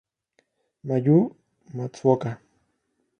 [0.87, 1.17] Mayu
[1.75, 2.29] Matsuoka